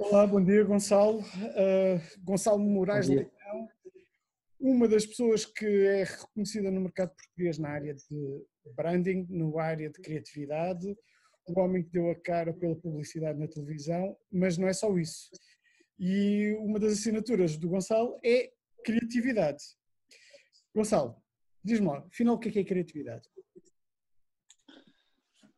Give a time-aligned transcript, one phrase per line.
[0.00, 1.20] Olá, bom dia Gonçalo.
[1.20, 3.68] Uh, Gonçalo Moraes Leitão,
[4.58, 9.90] uma das pessoas que é reconhecida no mercado português na área de branding, na área
[9.90, 10.96] de criatividade,
[11.46, 15.30] o homem que deu a cara pela publicidade na televisão, mas não é só isso.
[15.98, 18.50] E uma das assinaturas do Gonçalo é
[18.82, 19.62] criatividade.
[20.74, 21.14] Gonçalo,
[21.62, 23.28] diz-me lá, afinal o que é, que é criatividade?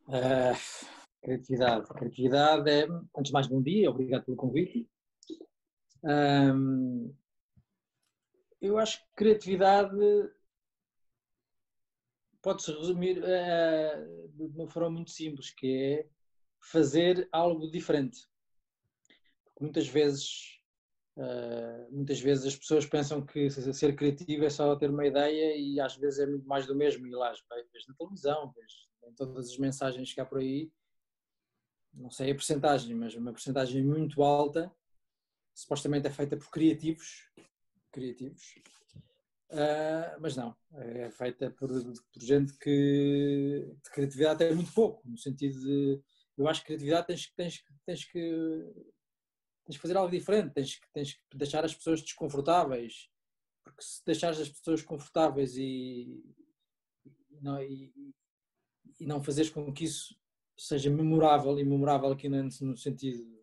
[0.05, 0.92] Uh,
[1.23, 1.87] criatividade.
[1.87, 2.85] Criatividade é,
[3.17, 4.87] antes de mais, bom dia, obrigado pelo convite.
[8.61, 9.97] Eu acho que criatividade
[12.41, 16.09] pode-se resumir uh, de uma forma muito simples, que é
[16.59, 18.27] fazer algo diferente.
[19.45, 20.59] Porque muitas vezes,
[21.17, 25.79] uh, muitas vezes as pessoas pensam que ser criativo é só ter uma ideia e
[25.79, 27.07] às vezes é muito mais do mesmo.
[27.07, 27.31] E lá,
[27.71, 28.71] vês na televisão, vês
[29.07, 30.69] em todas as mensagens que há por aí,
[31.93, 34.71] não sei a porcentagem, mas uma porcentagem muito alta,
[35.53, 37.29] supostamente é feita por criativos,
[37.91, 38.55] criativos,
[39.51, 45.17] uh, mas não, é feita por, por gente que de criatividade tem muito pouco, no
[45.17, 46.01] sentido de,
[46.37, 48.73] eu acho que criatividade tens, tens, tens que
[49.65, 53.09] tens que fazer algo diferente, tens, tens que deixar as pessoas desconfortáveis,
[53.63, 56.21] porque se deixares as pessoas confortáveis e,
[57.41, 58.13] não, e,
[58.99, 60.15] e não fazeres com que isso
[60.57, 63.33] seja memorável, e memorável aqui no, sentido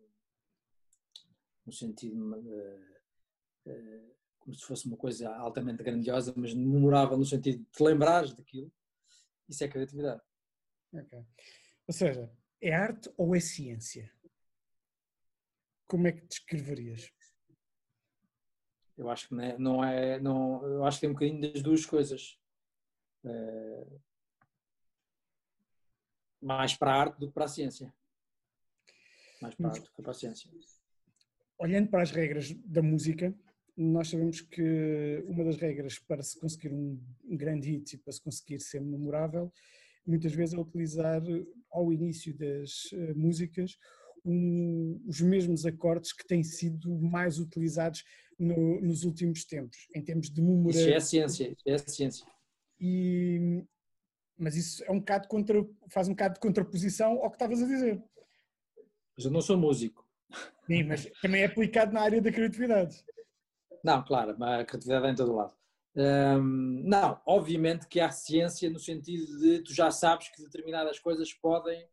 [1.65, 7.59] no sentido uh, uh, como se fosse uma coisa altamente grandiosa, mas memorável no sentido
[7.59, 8.71] de te lembrares daquilo,
[9.47, 10.21] isso é criatividade.
[10.93, 11.19] Ok.
[11.87, 14.11] Ou seja, é arte ou é ciência?
[15.87, 17.11] Como é que descreverias?
[18.97, 21.61] Eu acho que não é, não é não, eu acho que tem um bocadinho das
[21.61, 22.39] duas coisas.
[23.23, 24.01] Uh,
[26.41, 27.93] mais para a arte do que para a ciência.
[29.41, 30.49] Mais para a arte do que para a ciência.
[31.57, 33.33] Olhando para as regras da música,
[33.77, 36.99] nós sabemos que uma das regras para se conseguir um
[37.29, 39.51] grande hit e para se conseguir ser memorável,
[40.05, 41.21] muitas vezes é utilizar
[41.69, 43.77] ao início das eh, músicas
[44.25, 48.03] um, os mesmos acordes que têm sido mais utilizados
[48.37, 50.77] no, nos últimos tempos, em termos de memória.
[50.77, 52.25] Isso é a ciência, é ciência.
[52.79, 53.63] E,
[54.41, 57.65] mas isso é um bocado contra, faz um bocado de contraposição ao que estavas a
[57.67, 58.03] dizer.
[59.15, 60.03] Mas eu não sou músico.
[60.65, 63.05] Sim, mas também é aplicado na área da criatividade.
[63.83, 65.53] Não, claro, a criatividade é em todo lado.
[65.95, 71.31] Hum, não, obviamente que há ciência no sentido de tu já sabes que determinadas coisas
[71.33, 71.87] podem,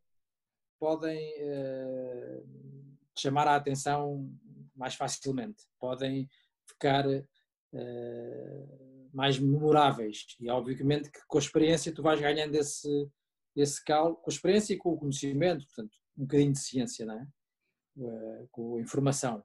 [0.79, 2.47] podem uh,
[3.15, 4.27] chamar a atenção
[4.75, 6.27] mais facilmente, podem
[6.65, 10.25] ficar uh, mais memoráveis.
[10.39, 13.11] E obviamente que com a experiência tu vais ganhando esse,
[13.53, 17.15] esse cal, com a experiência e com o conhecimento, portanto, um bocadinho de ciência, não
[17.15, 17.27] é?
[17.97, 19.43] Uh, com a informação.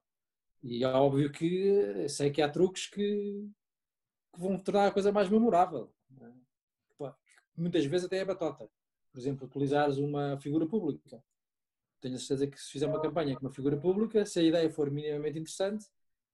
[0.62, 3.50] E é óbvio que sei que há truques que,
[4.32, 5.92] que vão tornar a coisa mais memorável.
[6.20, 7.12] É?
[7.56, 8.70] Muitas vezes até é batota.
[9.10, 11.20] Por exemplo, utilizares uma figura pública.
[12.00, 14.70] Tenho a certeza que se fizer uma campanha com uma figura pública, se a ideia
[14.70, 15.84] for minimamente interessante,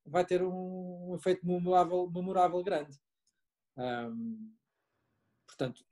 [0.04, 2.98] vai ter um efeito memorável, memorável grande.
[3.76, 4.52] Um,
[5.46, 5.84] portanto,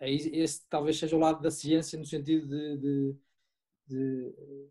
[0.00, 3.16] é esse talvez seja o lado da ciência no sentido de, de,
[3.86, 4.70] de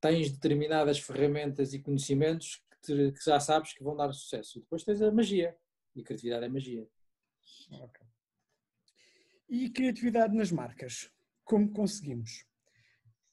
[0.00, 4.60] tens determinadas ferramentas e conhecimentos que, te, que, já sabes que vão dar sucesso.
[4.60, 5.56] Depois tens a magia
[5.94, 6.88] e a criatividade é magia.
[7.70, 8.06] Okay.
[9.48, 11.10] E criatividade nas marcas?
[11.44, 12.46] Como conseguimos?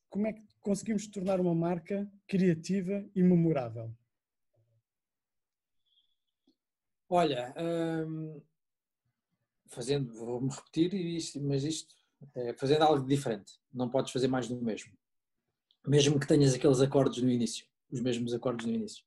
[0.10, 3.96] Como é que conseguimos tornar uma marca criativa e memorável?
[7.14, 7.54] Olha,
[8.08, 8.42] hum,
[9.68, 11.94] fazendo, vou-me repetir, mas isto,
[12.34, 14.94] é, fazendo algo diferente, não podes fazer mais do mesmo.
[15.86, 19.04] Mesmo que tenhas aqueles acordes no início, os mesmos acordes no início.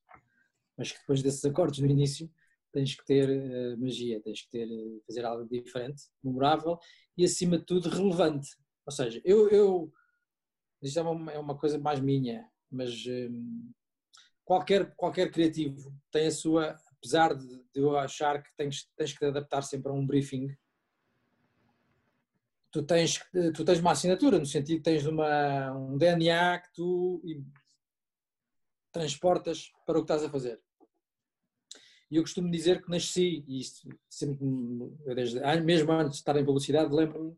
[0.77, 2.31] Mas que depois desses acordes no início
[2.71, 6.77] tens que ter uh, magia, tens que ter, uh, fazer algo diferente, memorável
[7.17, 8.55] e acima de tudo relevante.
[8.85, 9.91] Ou seja, eu, eu
[10.79, 13.71] isto é uma, é uma coisa mais minha, mas um,
[14.43, 19.25] qualquer, qualquer criativo tem a sua apesar de, eu achar que tens, tens que te
[19.25, 20.55] adaptar sempre a um briefing,
[22.71, 23.19] tu tens,
[23.53, 27.21] tu tens uma assinatura, no sentido que tens uma, um DNA que tu
[28.91, 30.59] transportas para o que estás a fazer.
[32.09, 34.45] E eu costumo dizer que nasci, e isto sempre,
[35.13, 37.37] desde, mesmo antes de estar em publicidade, lembro-me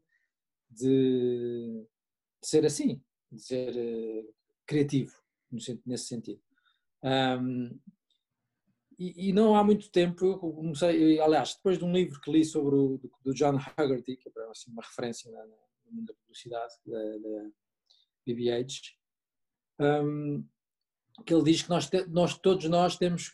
[0.70, 1.86] de,
[2.42, 4.34] de, ser assim, de ser uh,
[4.66, 5.14] criativo,
[5.86, 6.42] nesse sentido.
[7.04, 7.80] Um,
[9.00, 12.76] e, não há muito tempo eu comecei, aliás, depois de um livro que li sobre
[12.76, 16.74] o do, do John Haggerty, que é assim, uma referência na, no mundo da publicidade,
[16.86, 17.50] da, da
[18.26, 18.96] BBH,
[19.80, 20.44] um,
[21.26, 23.32] que ele diz que nós, nós todos nós temos,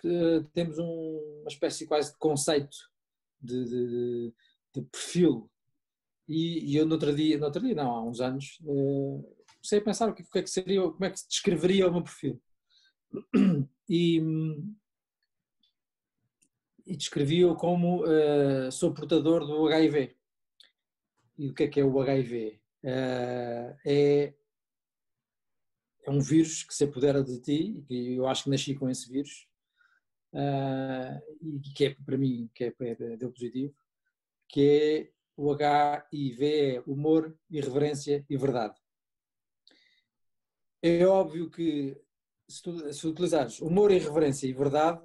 [0.53, 2.77] temos um, uma espécie quase de conceito
[3.41, 4.33] de, de,
[4.75, 5.49] de perfil.
[6.27, 9.79] E, e, eu no outro dia, no outro dia, não, há uns anos, uh, comecei
[9.79, 11.91] a pensar o que, o que, é que seria, como é que se descreveria o
[11.91, 12.41] meu perfil.
[13.89, 14.21] E,
[16.85, 20.15] e descrevi-o como uh, sou portador do HIV.
[21.37, 22.59] E o que é que é o HIV?
[22.83, 24.33] Uh, eh, é,
[26.05, 29.09] é um vírus que se apodera de ti, e eu acho que nasci com esse
[29.09, 29.47] vírus,
[30.33, 33.73] uh, e que é para mim, que é, é, deu positivo,
[34.49, 38.75] que é o HIV é humor, irreverência e verdade.
[40.81, 41.97] É óbvio que
[42.47, 45.01] se, tu, se utilizares humor, irreverência e verdade,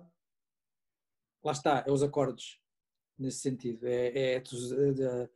[1.42, 2.58] lá está, é os acordes
[3.18, 3.86] nesse sentido.
[3.86, 5.28] É, é, é,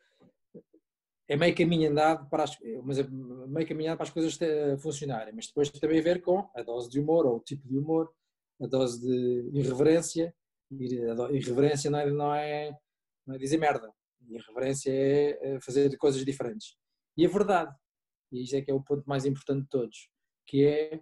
[1.28, 4.38] é meio caminho andado para as, mas é meio caminho para as coisas
[4.80, 7.78] funcionarem, mas depois tem a ver com a dose de humor ou o tipo de
[7.78, 8.12] humor,
[8.60, 10.34] a dose de irreverência.
[10.70, 12.78] Irreverência não é, não é,
[13.26, 13.92] não é dizer merda,
[14.28, 16.76] irreverência é fazer coisas diferentes.
[17.16, 17.74] E a verdade,
[18.30, 20.08] e isso é que é o ponto mais importante de todos,
[20.46, 21.00] que é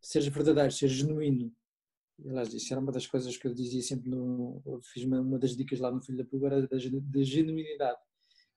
[0.00, 1.52] ser verdadeiro, ser genuíno,
[2.22, 5.38] Aliás, isso era uma das coisas que eu dizia sempre, no, eu fiz uma, uma,
[5.38, 7.98] das dicas lá no Filho da Pulga, era da, da, genuinidade,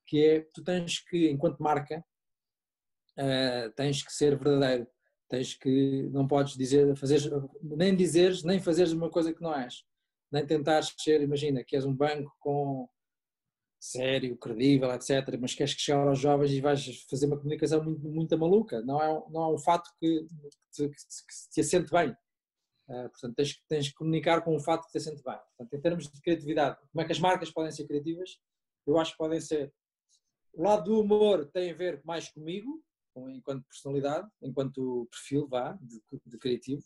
[0.06, 2.04] que é, tu tens que, enquanto marca,
[3.18, 4.88] uh, tens que ser verdadeiro,
[5.28, 7.20] tens que, não podes dizer, fazer,
[7.62, 9.84] nem dizeres, nem fazeres uma coisa que não és,
[10.32, 12.88] nem tentares ser, imagina, que és um banco com
[13.80, 18.08] sério, credível, etc., mas queres que chegar aos jovens e vais fazer uma comunicação muito,
[18.08, 20.28] muito maluca, não é, não é um fato que,
[20.76, 22.16] que, que, que te assente bem
[22.88, 25.38] Uh, portanto, tens, tens que comunicar com o fato de te sente bem.
[25.58, 28.40] Portanto, em termos de criatividade, como é que as marcas podem ser criativas?
[28.86, 29.74] Eu acho que podem ser.
[30.54, 32.82] O lado do humor tem a ver mais comigo,
[33.14, 36.82] com, enquanto personalidade, enquanto perfil, vá, de, de, criativo.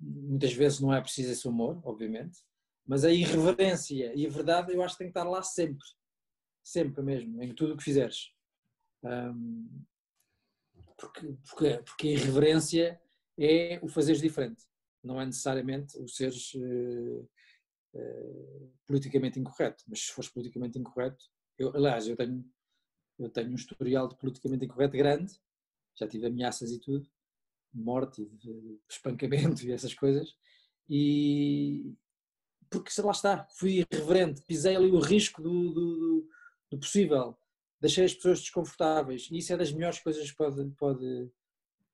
[0.00, 2.40] Muitas vezes não é preciso esse humor, obviamente,
[2.84, 5.86] mas a irreverência e a verdade eu acho que tem que estar lá sempre.
[6.62, 8.32] Sempre mesmo, em tudo o que fizeres.
[9.04, 9.84] Um,
[10.96, 13.00] porque, porque, porque a irreverência
[13.38, 14.64] é o fazeres diferente
[15.04, 17.28] não é necessariamente o seres uh,
[17.94, 21.24] uh, politicamente incorreto, mas se fores politicamente incorreto,
[21.58, 22.44] eu, aliás, eu tenho,
[23.18, 25.32] eu tenho um historial de politicamente incorreto grande,
[25.96, 27.08] já tive ameaças e tudo,
[27.72, 30.34] morte e de espancamento e essas coisas,
[30.88, 31.94] e
[32.70, 36.28] porque lá está, fui irreverente, pisei ali o risco do, do,
[36.70, 37.38] do possível,
[37.80, 41.30] deixei as pessoas desconfortáveis, e isso é das melhores coisas que pode, pode,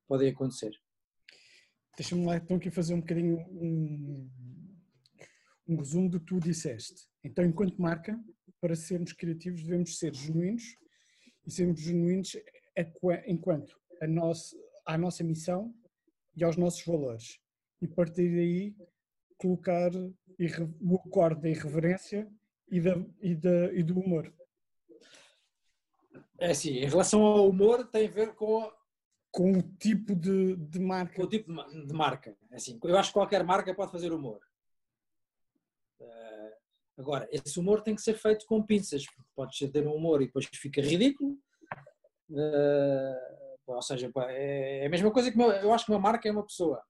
[0.08, 0.80] podem acontecer.
[2.00, 4.31] Deixa-me lá então aqui fazer um bocadinho um,
[5.69, 7.06] um resumo do que tu disseste.
[7.23, 8.19] Então, enquanto marca,
[8.58, 10.62] para sermos criativos devemos ser genuínos
[11.47, 12.35] e sermos genuínos
[13.26, 14.56] enquanto a nossa,
[14.87, 15.75] à nossa missão
[16.35, 17.38] e aos nossos valores.
[17.82, 18.75] E partir daí
[19.37, 22.26] colocar o acorde da irreverência
[22.70, 24.32] e, da, e, da, e do humor.
[26.38, 28.73] É assim, em relação ao humor tem a ver com
[29.31, 31.15] com o tipo de, de marca.
[31.15, 32.37] Com o tipo de, marca.
[32.50, 34.41] É assim, eu acho que qualquer marca pode fazer humor.
[36.00, 36.50] Uh,
[36.99, 40.27] agora, esse humor tem que ser feito com pinças, porque podes ter um humor e
[40.27, 41.38] depois fica ridículo.
[42.29, 46.29] Uh, ou seja, é, é a mesma coisa que uma, eu acho que uma marca
[46.29, 46.82] é uma pessoa.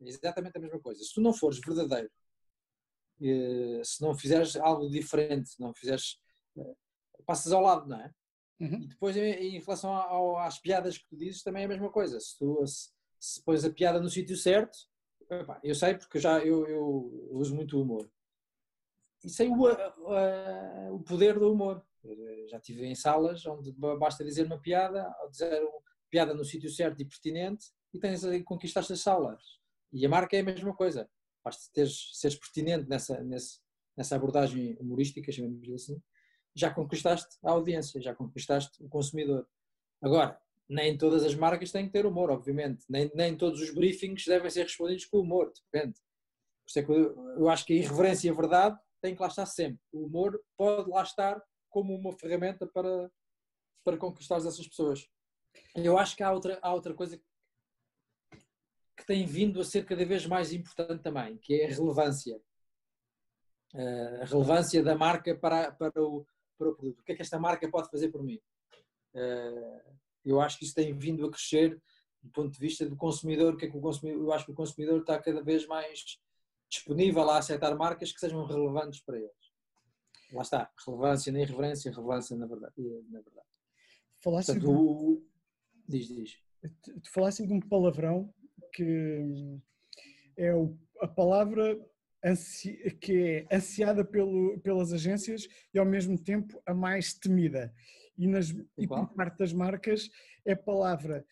[0.00, 1.02] É exatamente a mesma coisa.
[1.02, 2.10] Se tu não fores verdadeiro,
[3.20, 6.18] uh, se não fizeres algo diferente, não fizeres.
[7.24, 8.12] passas ao lado, não é?
[8.58, 8.82] Uhum.
[8.82, 12.18] E depois, em relação ao, às piadas que tu dizes, também é a mesma coisa.
[12.18, 14.78] Se tu se, se pões a piada no sítio certo,
[15.62, 18.10] eu sei porque já eu, eu uso muito humor.
[19.24, 21.84] E sei o, o poder do humor.
[22.04, 26.70] Eu já estive em salas onde basta dizer uma piada, dizer uma piada no sítio
[26.70, 29.42] certo e pertinente, e tens conquistaste as salas.
[29.92, 31.08] E a marca é a mesma coisa.
[31.44, 33.58] Basta teres, seres pertinente nessa, nessa,
[33.96, 36.00] nessa abordagem humorística, chamamos-lhe assim,
[36.56, 39.46] já conquistaste a audiência, já conquistaste o consumidor.
[40.00, 42.84] Agora, nem todas as marcas têm que ter humor, obviamente.
[42.88, 45.94] Nem, nem todos os briefings devem ser respondidos com humor, depende.
[46.64, 49.20] Por isso é que eu, eu acho que a irreverência e a verdade têm que
[49.20, 49.78] lá estar sempre.
[49.92, 53.10] O humor pode lá estar como uma ferramenta para,
[53.84, 55.06] para conquistar essas pessoas.
[55.74, 57.20] Eu acho que há outra, há outra coisa
[58.96, 62.40] que tem vindo a ser cada vez mais importante também, que é a relevância.
[63.74, 67.00] Eh, a relevância da marca para, para, o, para o produto.
[67.00, 68.40] O que é que esta marca pode fazer por mim?
[69.14, 69.84] Eh,
[70.24, 71.80] eu acho que isso tem vindo a crescer
[72.22, 74.52] do ponto de vista do consumidor, o que é que o consumidor, eu acho que
[74.52, 76.18] o consumidor está cada vez mais
[76.68, 79.30] disponível a aceitar marcas que sejam relevantes para eles.
[80.32, 82.74] Lá está, relevância na irreverência, relevância na verdade.
[83.10, 83.46] Na verdade.
[84.22, 84.72] Falaste Portanto, de...
[84.72, 85.26] o...
[85.88, 86.38] Diz, diz.
[86.84, 88.34] Tu falaste de um palavrão
[88.72, 89.60] que
[90.36, 90.50] é
[91.00, 91.78] a palavra
[93.00, 97.72] que é ansiada pelo, pelas agências e ao mesmo tempo a mais temida.
[98.18, 100.10] E, nas, e por parte das marcas
[100.44, 101.24] é a palavra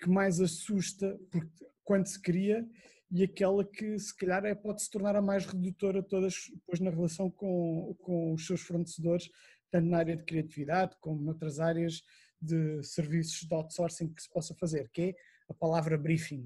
[0.00, 2.68] que mais assusta porque, quando se cria
[3.10, 6.90] e aquela que se calhar é, pode se tornar a mais redutora todas depois na
[6.90, 9.30] relação com, com os seus fornecedores,
[9.70, 12.02] tanto na área de criatividade como noutras áreas
[12.40, 15.14] de serviços de outsourcing que se possa fazer, que é
[15.48, 16.44] a palavra briefing.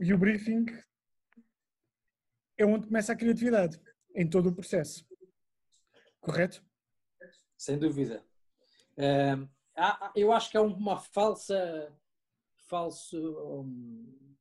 [0.00, 0.66] E o briefing
[2.62, 3.80] é onde começa a criatividade,
[4.14, 5.06] em todo o processo.
[6.20, 6.62] Correto?
[7.56, 8.24] Sem dúvida.
[10.14, 11.92] eu acho que é uma falsa,
[12.68, 13.18] falso,
[13.62, 14.36] um,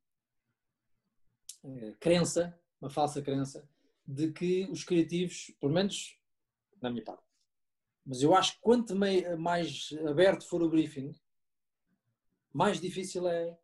[1.64, 3.68] eh, crença, uma falsa crença,
[4.06, 6.20] de que os criativos, pelo menos
[6.82, 7.24] na minha parte,
[8.06, 11.14] mas eu acho que quanto mais aberto for o briefing,
[12.52, 13.58] mais difícil é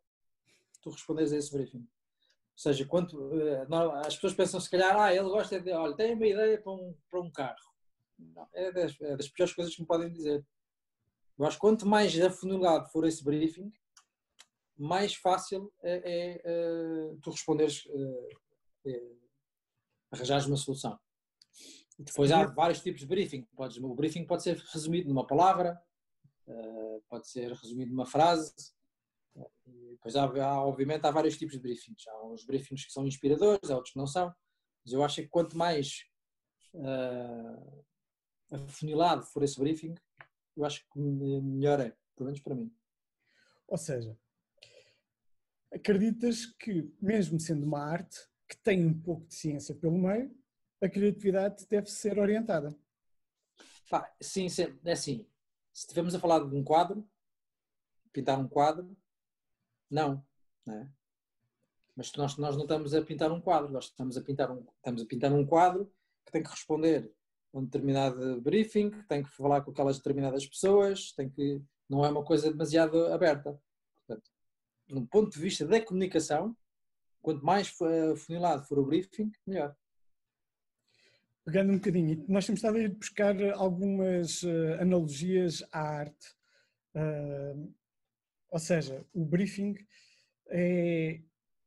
[0.80, 1.86] tu responderes a esse briefing.
[2.56, 3.66] Ou seja, quanto, eh,
[4.06, 6.96] as pessoas pensam se calhar, ah, ele gosta de, olha, tem uma ideia para um,
[7.10, 7.54] para um carro.
[8.18, 10.42] Não, é, das, é das piores coisas que me podem dizer.
[11.38, 13.70] Eu acho que quanto mais afunilado for esse briefing,
[14.74, 17.86] mais fácil é, é, é tu responderes,
[18.86, 19.02] é,
[20.10, 20.98] arranjares uma solução.
[21.98, 23.42] Depois há vários tipos de briefing.
[23.54, 25.78] Podes, o briefing pode ser resumido numa palavra,
[27.08, 28.54] pode ser resumido numa frase.
[29.92, 32.06] Depois há, há, obviamente, há vários tipos de briefings.
[32.06, 34.32] Há uns briefings que são inspiradores, há outros que não são.
[34.84, 36.04] Mas eu acho que quanto mais
[36.74, 37.84] uh,
[38.52, 39.94] afunilado for esse briefing,
[40.56, 42.72] eu acho que melhor é, pelo menos para mim.
[43.66, 44.16] Ou seja,
[45.72, 50.32] acreditas que, mesmo sendo uma arte que tem um pouco de ciência pelo meio,
[50.80, 52.76] a criatividade deve ser orientada?
[53.90, 54.46] Pá, sim,
[54.84, 55.26] é assim.
[55.72, 57.08] Se estivermos a falar de um quadro,
[58.12, 58.96] pintar um quadro,
[59.90, 60.24] não,
[60.64, 60.88] não é?
[61.96, 65.02] Mas nós, nós não estamos a pintar um quadro, nós estamos a pintar um, estamos
[65.02, 65.90] a pintar um quadro
[66.26, 67.10] que tem que responder
[67.54, 72.10] a um determinado briefing, tem que falar com aquelas determinadas pessoas, tem que, não é
[72.10, 73.58] uma coisa demasiado aberta.
[74.06, 74.30] Portanto,
[74.88, 76.54] no ponto de vista da comunicação,
[77.22, 77.74] quanto mais
[78.16, 79.74] funilado for o briefing, melhor.
[81.44, 86.34] Pegando um bocadinho, nós temos estado a ir buscar algumas uh, analogias à arte.
[86.94, 87.72] Uh,
[88.56, 89.74] ou seja, o briefing
[90.48, 91.20] é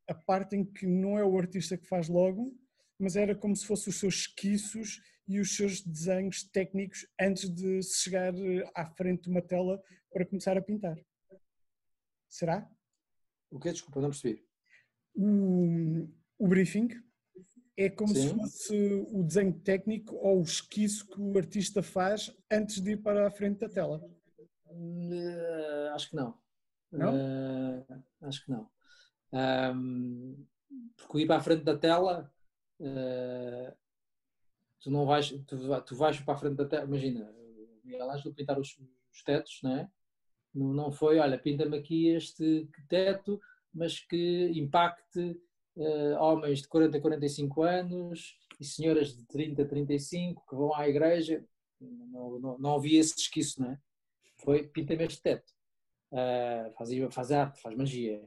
[0.08, 2.58] a parte em que não é o artista que faz logo,
[2.98, 7.84] mas era como se fossem os seus esquiços e os seus desenhos técnicos antes de
[7.84, 9.80] chegar eh, à frente de uma tela
[10.12, 10.98] para começar a pintar.
[12.28, 12.68] Será?
[13.52, 13.72] O que?
[13.72, 14.44] Desculpa, não percebi.
[15.14, 16.90] O, o briefing
[17.78, 18.30] é como Sim.
[18.30, 22.98] se fosse o desenho técnico ou o esquiço que o artista faz antes de ir
[23.04, 24.04] para a frente da tela.
[24.66, 26.49] Uh, acho que não.
[26.92, 27.14] Não?
[27.14, 28.70] Uh, acho que não.
[29.32, 30.46] Um,
[30.98, 32.32] porque ir para a frente da tela,
[32.80, 33.78] uh,
[34.80, 38.34] tu não vais, tu, tu, vais para a frente da tela, imagina, o Miguel Ângelo
[38.34, 38.78] pintar os,
[39.12, 39.90] os tetos, não é?
[40.54, 43.40] Não, não foi, olha, pinta-me aqui este teto,
[43.74, 45.40] mas que impacte
[45.76, 50.74] uh, homens de 40 a 45 anos e senhoras de 30 a 35 que vão
[50.76, 51.46] à igreja.
[51.80, 53.80] Não, não, não havia esse esquiço, não é?
[54.38, 55.54] Foi pinta-me este teto.
[56.12, 58.22] Uh, faz, faz arte, faz magia.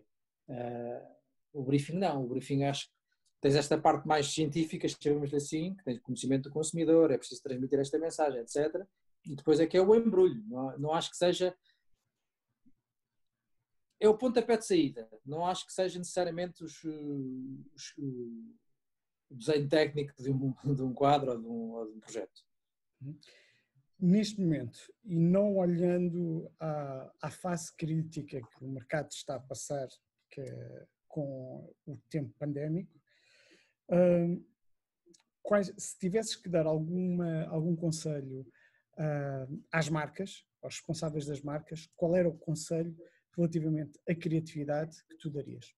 [0.49, 1.12] Uh,
[1.53, 2.95] o briefing não, o briefing acho que
[3.41, 7.79] tens esta parte mais científica, chamamos-lhe assim, que tens conhecimento do consumidor, é preciso transmitir
[7.79, 8.87] esta mensagem, etc.
[9.27, 10.43] E depois é que é o embrulho.
[10.47, 11.55] Não, não acho que seja
[14.03, 15.09] é o pontapé de saída.
[15.25, 18.57] Não acho que seja necessariamente os, os, o
[19.31, 22.43] desenho técnico de um, de um quadro ou de um, ou de um, projeto.
[24.05, 29.87] Neste momento, e não olhando à, à fase crítica que o mercado está a passar
[30.29, 33.01] que, é com o tempo pandémico,
[33.91, 34.45] uh,
[35.41, 38.41] quais, se tivesses que dar alguma, algum conselho
[38.99, 42.97] uh, às marcas, aos responsáveis das marcas, qual era o conselho
[43.37, 45.77] relativamente à criatividade que tu darias?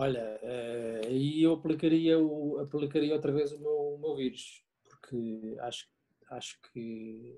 [0.00, 2.16] Olha, eh, aí eu aplicaria,
[2.62, 5.88] aplicaria outra vez o meu, o meu vírus, porque acho,
[6.30, 7.36] acho que.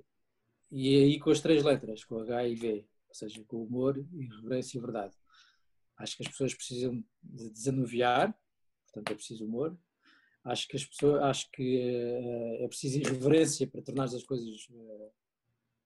[0.71, 3.97] E é aí com as três letras, com H e V, ou seja, com humor,
[4.13, 5.17] irreverência e verdade.
[5.97, 8.39] Acho que as pessoas precisam de desanuviar,
[8.85, 9.75] portanto é preciso humor.
[10.45, 14.69] Acho que as pessoas, acho que eh, é preciso irreverência para tornar as coisas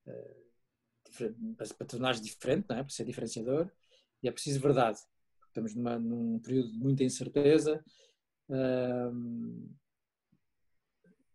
[0.09, 0.35] eh,
[1.57, 2.83] para tornar diferente, não é?
[2.83, 3.71] para ser diferenciador,
[4.21, 4.99] e é preciso verdade.
[5.55, 7.81] Estamos numa, num período de muita incerteza,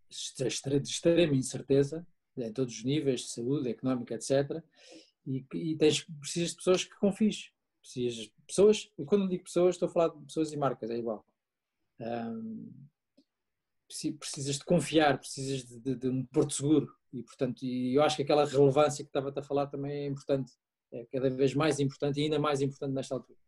[0.09, 4.61] de extrema incerteza, em todos os níveis, de saúde, económica, etc.
[5.25, 7.49] E, e tens, precisas de pessoas que confies.
[7.81, 10.97] Precisas de pessoas, e quando digo pessoas, estou a falar de pessoas e marcas, é
[10.97, 11.25] igual.
[14.19, 18.17] Precisas de confiar, precisas de, de, de, um porto seguro e portanto e eu acho
[18.17, 20.51] que aquela relevância que estava a falar também é importante,
[20.91, 23.39] é cada vez mais importante e ainda mais importante nesta altura,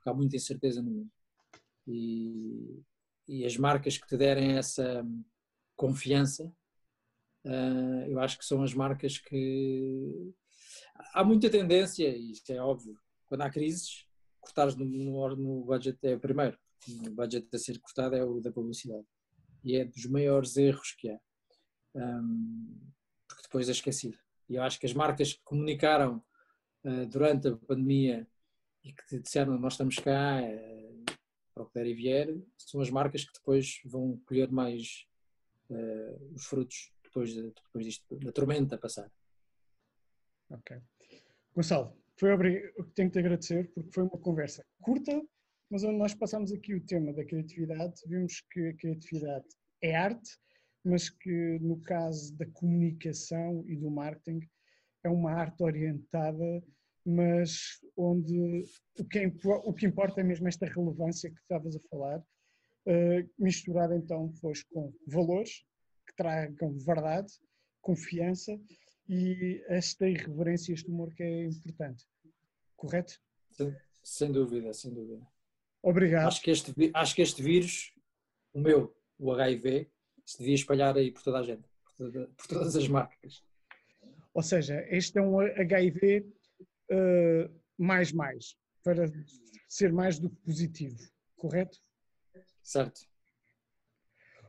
[0.00, 1.10] porque há muita incerteza no mundo.
[1.86, 2.82] E,
[3.28, 5.06] e as marcas que te derem essa
[5.76, 6.50] confiança,
[7.44, 10.32] uh, eu acho que são as marcas que
[11.12, 14.06] há muita tendência, e isto é óbvio, quando há crises,
[14.40, 18.40] cortares no, no, no budget é o primeiro, o budget a ser cortado é o
[18.40, 19.06] da publicidade.
[19.62, 21.20] E é dos maiores erros que há,
[21.94, 22.90] um,
[23.28, 24.18] porque depois é esquecido.
[24.48, 26.24] E eu acho que as marcas que comunicaram
[26.84, 28.26] uh, durante a pandemia
[28.84, 31.04] e que disseram nós estamos cá, uh,
[31.54, 35.06] para o que der e vier, são as marcas que depois vão colher mais
[35.70, 39.10] uh, os frutos depois, de, depois disto, da tormenta passar.
[40.48, 40.80] Ok.
[41.54, 42.30] Gonçalo, foi
[42.94, 45.20] tenho que te agradecer porque foi uma conversa curta,
[45.70, 49.46] mas onde nós passamos aqui o tema da criatividade, vimos que a criatividade
[49.82, 50.38] é arte,
[50.84, 54.48] mas que no caso da comunicação e do marketing
[55.04, 56.62] é uma arte orientada,
[57.04, 58.64] mas onde
[58.98, 59.32] o que, é,
[59.64, 64.62] o que importa é mesmo esta relevância que estavas a falar, uh, misturada então depois
[64.64, 65.64] com valores
[66.06, 67.32] que tragam verdade,
[67.80, 68.58] confiança
[69.08, 72.04] e esta irreverência, este humor que é importante.
[72.76, 73.20] Correto?
[73.50, 75.26] Sem, sem dúvida, sem dúvida.
[75.82, 76.28] Obrigado.
[76.28, 77.92] Acho que, este, acho que este vírus,
[78.52, 79.90] o meu, o HIV,
[80.24, 83.42] se devia espalhar aí por toda a gente, por, toda, por todas as marcas.
[84.32, 86.26] Ou seja, este é um HIV
[86.90, 89.06] uh, eh, mais mais, para
[89.68, 90.98] ser mais do que positivo,
[91.36, 91.78] correto?
[92.62, 93.00] Certo.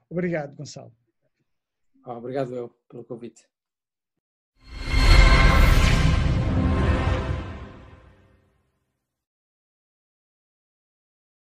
[0.10, 0.96] Obrigado, Gonçalo.
[2.04, 3.48] Ah, obrigado eu pelo convite.